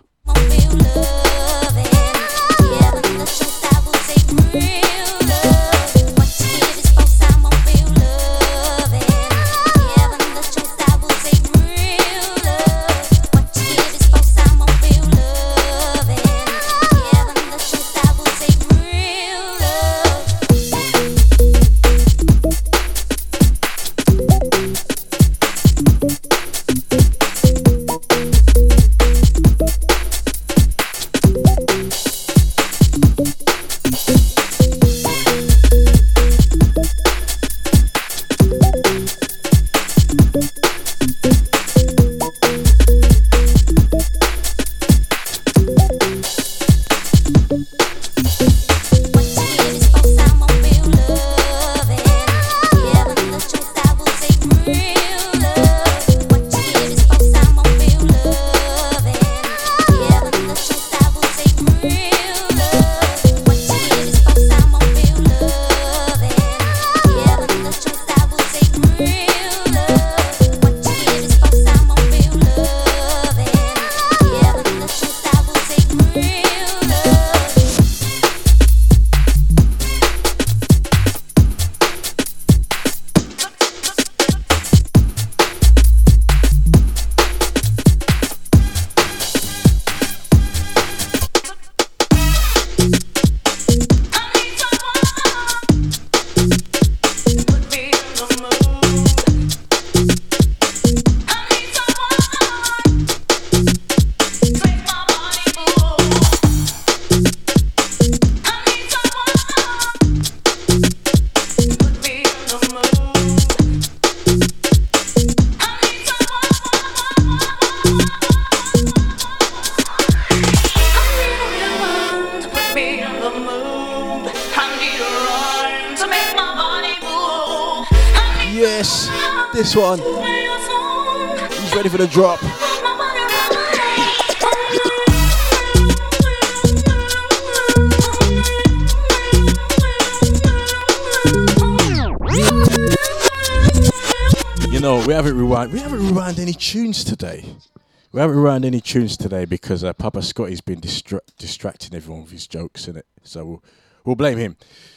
[148.12, 152.32] We haven't run any tunes today because uh, Papa Scotty's been distra- distracting everyone with
[152.32, 153.06] his jokes, in it.
[153.22, 153.64] So we'll,
[154.05, 154.56] we'll blame him.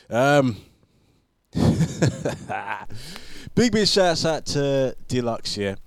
[0.10, 0.58] Um,
[3.56, 5.78] big big shouts out to Deluxe here.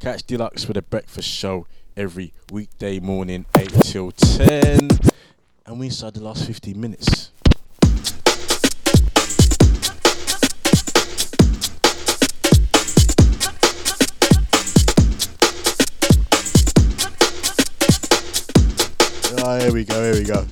[0.00, 4.88] Catch Deluxe with a breakfast show every weekday morning, eight till ten,
[5.64, 7.31] and we inside the last fifteen minutes.
[19.44, 20.46] Oh, here we go, here we go.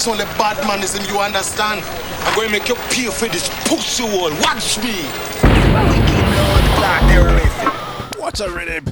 [0.00, 1.84] it's only bad manism, you understand?
[2.24, 4.30] I'm going to make you pay for this pussy wall.
[4.40, 4.96] Watch me.
[5.44, 8.18] Wicked blood clot terrorist.
[8.18, 8.86] What's a rhythm.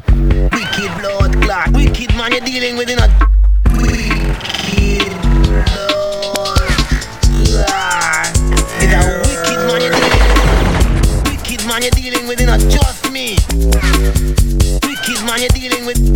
[0.52, 1.72] Wicked blood clot.
[1.72, 3.08] Wicked man you're dealing with in a...
[3.80, 6.68] Wicked blood
[7.56, 8.36] clot.
[8.76, 11.24] It's a wicked man you're dealing with.
[11.24, 12.58] Wicked man you're dealing with in a...
[12.68, 13.38] Just me.
[14.84, 16.07] Wicked man you're dealing with...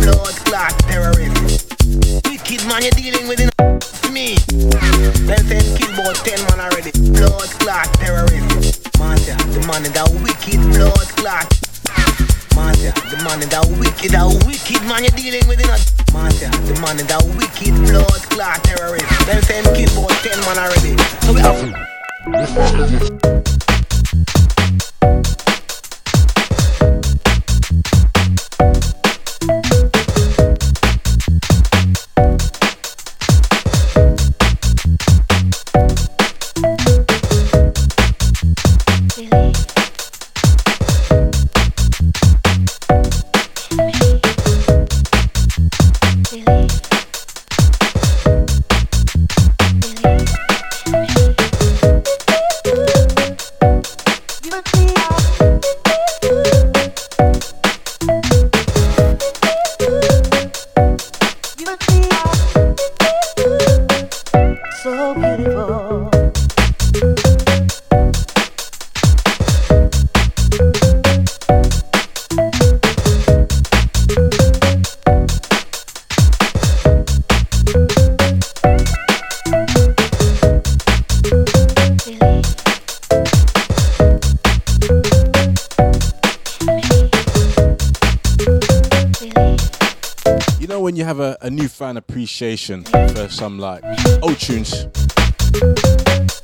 [91.83, 93.83] fan appreciation for some like
[94.21, 94.87] old tunes.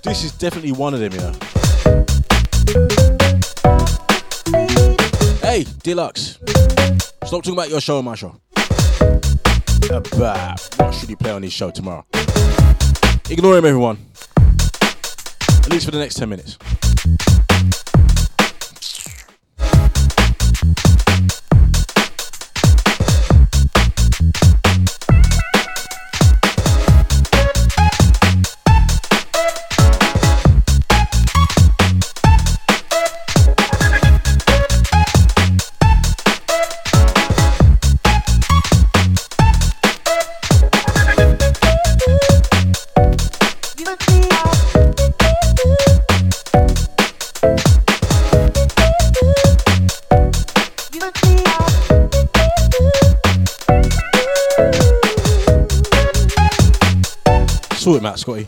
[0.03, 1.33] This is definitely one of them, you know.
[5.41, 6.39] Hey, Deluxe.
[7.23, 8.35] Stop talking about your show on my show.
[9.89, 12.05] About what should he play on his show tomorrow?
[13.29, 13.97] Ignore him, everyone.
[14.37, 16.57] At least for the next 10 minutes.
[57.89, 58.47] Slow it, Matt Scotty.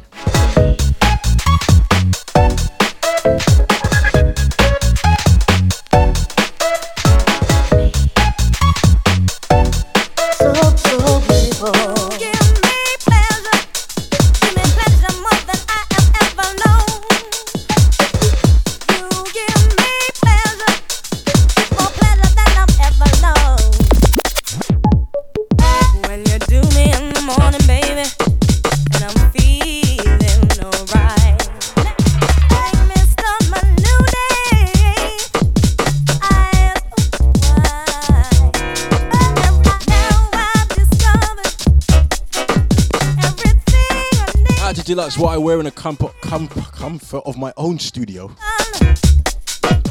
[45.21, 48.35] What I wear in the comfort, comfort, comfort of my own studio.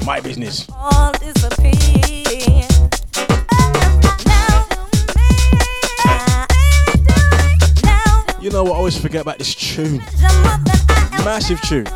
[0.05, 0.69] My business.
[0.69, 1.15] all.
[8.41, 8.73] You know what?
[8.73, 9.99] I always forget about this tune.
[11.23, 11.87] Massive tune.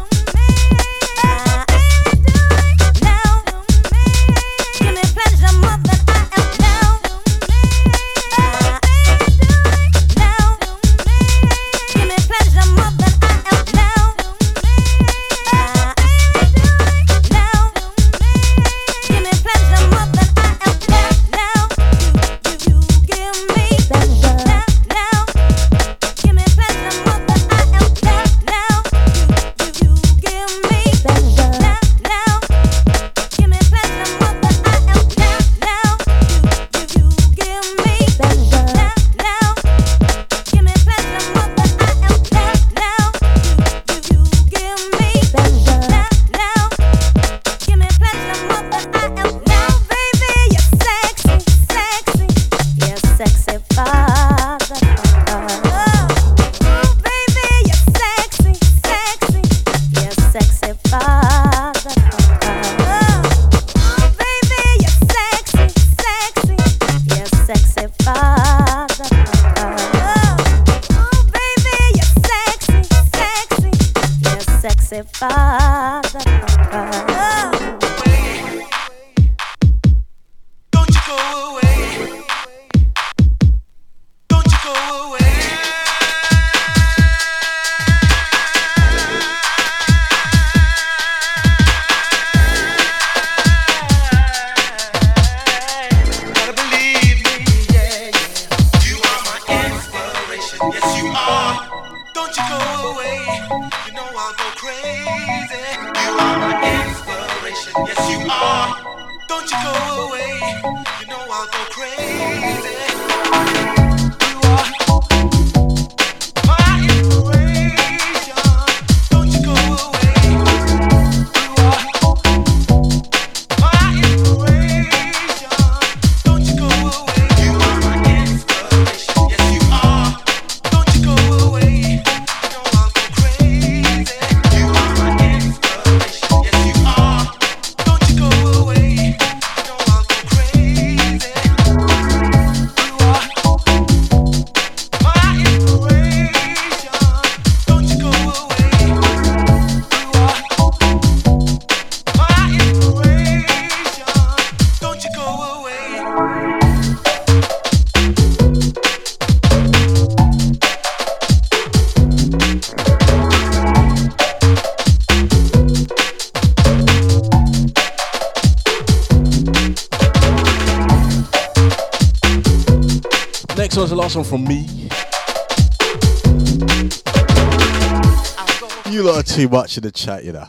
[179.74, 180.46] Much in the chat, you know.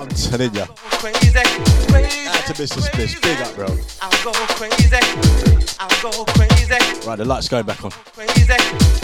[0.00, 0.66] I'm telling ya.
[0.98, 1.30] Crazy,
[1.88, 2.28] crazy.
[2.28, 2.80] Out to Mr.
[2.80, 3.20] Splish.
[3.20, 3.66] Big up, bro.
[4.00, 4.96] I'll go crazy.
[5.78, 7.06] I'll go crazy.
[7.06, 7.90] Right, the light's going back on.
[7.90, 9.03] Crazy, crazy, crazy.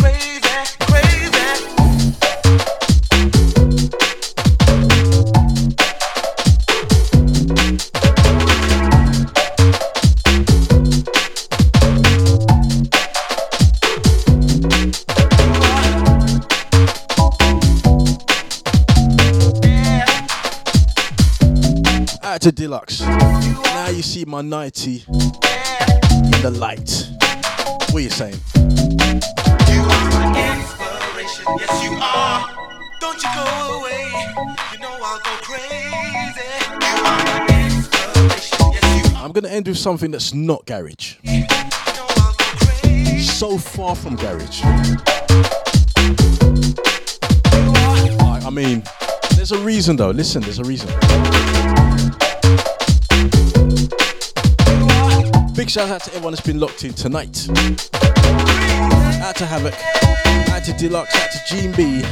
[22.41, 23.01] Out to Deluxe.
[23.03, 25.21] Now you see my 90 in
[26.41, 27.11] the light.
[27.91, 28.41] What are you saying?
[28.57, 31.45] You are my inspiration.
[31.59, 32.49] Yes, you are.
[32.99, 33.45] Don't you go
[33.79, 34.09] away.
[34.73, 36.49] You know I'll go crazy.
[36.81, 38.73] You are my inspiration.
[38.73, 41.17] Yes, you I'm gonna end with something that's not garage.
[43.21, 44.63] So far from garage.
[48.23, 48.83] I, I mean,
[49.37, 50.11] there's a reason though.
[50.11, 50.89] Listen, there's a reason.
[55.71, 57.49] Big shout out to everyone that's been locked in tonight.
[59.23, 59.73] Out to Havoc,
[60.51, 62.03] out to Deluxe, out to Gene B,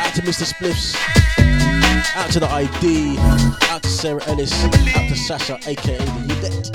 [0.00, 0.44] out to Mr.
[0.44, 0.96] Spliffs,
[2.16, 3.18] out to the ID,
[3.70, 6.70] out to Sarah Ellis, out to Sasha, aka the Yvette.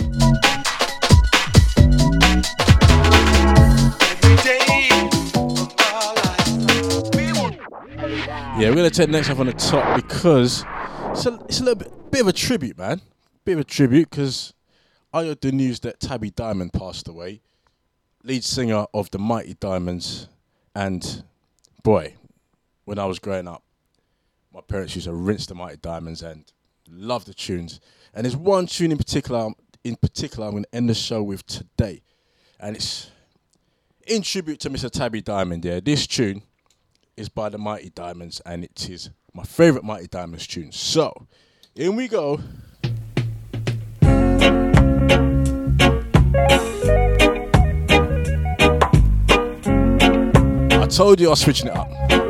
[8.57, 10.63] Yeah, we're gonna take the next up on the top because
[11.11, 13.01] it's a, it's a little bit, bit of a tribute, man.
[13.43, 14.53] Bit of a tribute because
[15.13, 17.41] I heard the news that Tabby Diamond passed away,
[18.23, 20.27] lead singer of the Mighty Diamonds,
[20.75, 21.23] and
[21.81, 22.15] boy,
[22.84, 23.63] when I was growing up,
[24.53, 26.51] my parents used to rinse the Mighty Diamonds and
[26.89, 27.79] love the tunes.
[28.13, 29.51] And there's one tune in particular,
[29.84, 32.01] in particular, I'm going to end the show with today,
[32.59, 33.09] and it's
[34.07, 34.91] in tribute to Mr.
[34.91, 35.63] Tabby Diamond.
[35.63, 36.43] Yeah, this tune
[37.15, 40.73] is by the Mighty Diamonds, and it is my favorite Mighty Diamonds tune.
[40.73, 41.27] So,
[41.75, 42.41] in we go.
[50.73, 52.26] I told you I was switching it up.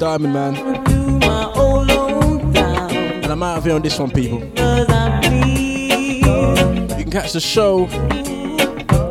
[0.00, 0.54] Diamond, man.
[0.54, 0.60] To
[1.26, 2.90] my old hometown.
[3.22, 4.40] And I'm out of here on this one, people.
[4.56, 6.24] Cause I bleed.
[6.24, 7.84] You can catch the show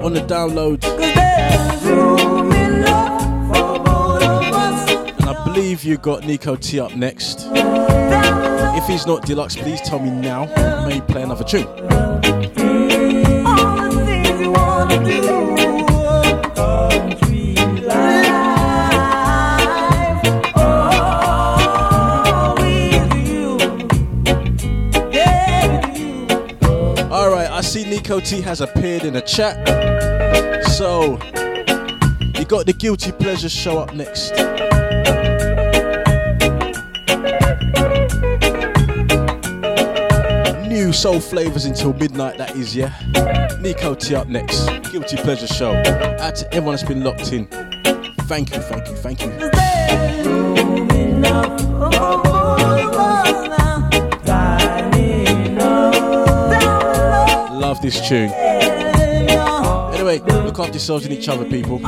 [0.03, 0.81] on the download.
[0.81, 3.21] There's room enough
[3.55, 4.89] for both of us.
[5.19, 7.45] And I believe you got Nico T up next.
[7.51, 10.45] If he's not deluxe, please tell me now.
[10.87, 11.67] May play another tune.
[28.09, 29.55] I see Nico T has appeared in the chat.
[30.71, 31.19] So,
[32.39, 34.31] you got the Guilty Pleasure show up next.
[40.67, 42.91] New soul flavors until midnight, that is, yeah.
[43.61, 44.65] Nico T up next.
[44.91, 45.75] Guilty Pleasure show.
[46.19, 47.45] Out to everyone that's been locked in.
[48.25, 49.29] Thank you, thank you, thank you.
[57.89, 58.29] This tune.
[59.93, 61.79] Anyway, look after yourselves and each other, people.